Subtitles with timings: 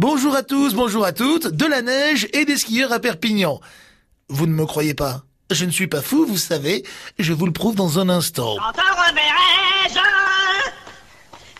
[0.00, 3.58] Bonjour à tous, bonjour à toutes, de la neige et des skieurs à Perpignan.
[4.28, 5.22] Vous ne me croyez pas?
[5.50, 6.84] Je ne suis pas fou, vous savez,
[7.18, 8.54] je vous le prouve dans un instant.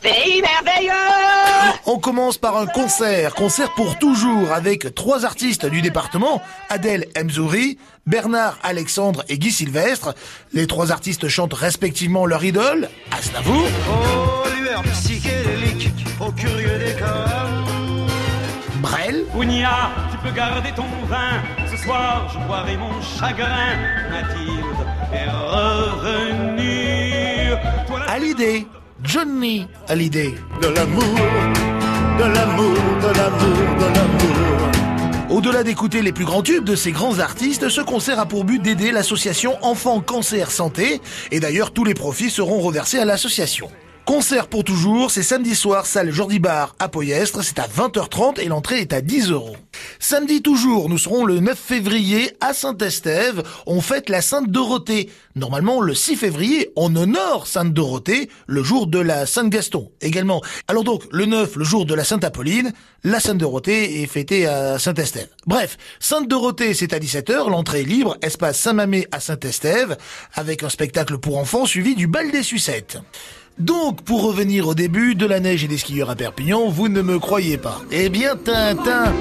[0.01, 0.93] pays merveilleux
[1.87, 7.77] On commence par un concert, concert pour toujours, avec trois artistes du département, Adèle Mzouri,
[8.07, 10.15] Bernard Alexandre et Guy Sylvestre.
[10.53, 13.67] Les trois artistes chantent respectivement leur idole, Aznavour.
[13.91, 16.88] Oh, lueur psychédélique, au curieux décor.
[19.35, 21.43] Ounia, tu peux garder ton vin.
[21.71, 23.75] Ce soir, je boirai mon chagrin.
[24.11, 25.29] Mathilde est
[26.29, 27.57] revenue.
[27.87, 28.67] Toi, la- Hallyday,
[29.03, 30.35] Johnny Hallyday.
[30.63, 31.03] De l'amour,
[32.19, 34.69] de l'amour, de l'amour, de l'amour.
[35.31, 38.63] Au-delà d'écouter les plus grands tubes de ces grands artistes, ce concert a pour but
[38.63, 43.69] d'aider l'association Enfants Cancer Santé, et d'ailleurs tous les profits seront reversés à l'association.
[44.09, 48.47] Concert pour toujours, c'est samedi soir, salle Jordi Bar à Poyestre, c'est à 20h30 et
[48.47, 49.55] l'entrée est à 10 euros.
[49.99, 55.11] Samedi toujours, nous serons le 9 février à Saint-Estève, on fête la Sainte Dorothée.
[55.37, 60.41] Normalement, le 6 février, on honore Sainte Dorothée, le jour de la Sainte Gaston également.
[60.69, 62.73] Alors donc, le 9, le jour de la Sainte Apolline,
[63.05, 65.29] la Sainte Dorothée est fêtée à Saint-Estève.
[65.47, 69.99] Bref, Sainte Dorothée, c'est à 17h, l'entrée est libre, espace Saint-Mamé à Saint-Estève,
[70.33, 72.97] avec un spectacle pour enfants suivi du bal des sucettes.
[73.59, 77.03] Donc, pour revenir au début de la neige et des skieurs à Perpignan, vous ne
[77.03, 77.81] me croyez pas.
[77.91, 79.13] Eh bien, Tintin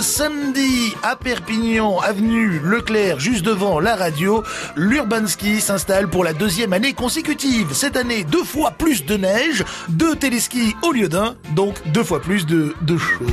[0.00, 4.42] Samedi, à Perpignan, avenue Leclerc, juste devant la radio,
[4.76, 7.68] l'Urbanski s'installe pour la deuxième année consécutive.
[7.72, 12.20] Cette année, deux fois plus de neige, deux téléskis au lieu d'un, donc deux fois
[12.20, 13.24] plus de, de chaud.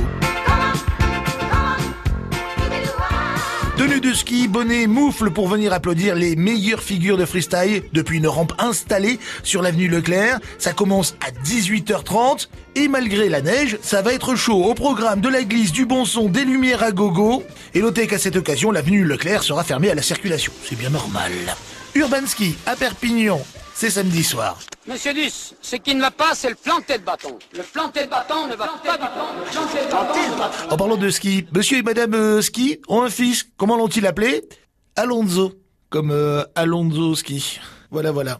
[4.14, 9.18] Ski, bonnet, moufle pour venir applaudir les meilleures figures de freestyle depuis une rampe installée
[9.42, 10.40] sur l'avenue Leclerc.
[10.58, 15.28] Ça commence à 18h30 et malgré la neige, ça va être chaud au programme de
[15.28, 17.44] la glisse, du bon son, des lumières à gogo.
[17.74, 20.52] Et notez qu'à cette occasion, l'avenue Leclerc sera fermée à la circulation.
[20.64, 21.32] C'est bien normal.
[21.94, 23.40] Urban Ski à Perpignan,
[23.74, 24.58] c'est samedi soir.
[24.86, 27.38] Monsieur Duss, ce qui ne va pas, c'est le planter de bâton.
[27.56, 30.72] Le planter de bâton ne va pas du tout.
[30.72, 33.44] En parlant de ski, monsieur et madame euh, Ski ont un fils.
[33.56, 34.42] Comment l'ont-ils appelé?
[34.96, 35.52] Alonso.
[35.88, 37.60] Comme euh, Alonso Ski.
[37.90, 38.30] Voilà, voilà.